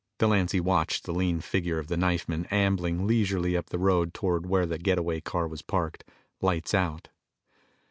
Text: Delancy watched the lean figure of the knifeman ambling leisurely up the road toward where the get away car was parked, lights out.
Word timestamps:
Delancy 0.17 0.59
watched 0.59 1.03
the 1.03 1.11
lean 1.13 1.41
figure 1.41 1.77
of 1.77 1.85
the 1.85 1.95
knifeman 1.95 2.47
ambling 2.51 3.05
leisurely 3.05 3.55
up 3.55 3.67
the 3.69 3.77
road 3.77 4.15
toward 4.15 4.47
where 4.47 4.65
the 4.65 4.79
get 4.79 4.97
away 4.97 5.21
car 5.21 5.47
was 5.47 5.61
parked, 5.61 6.03
lights 6.41 6.73
out. 6.73 7.09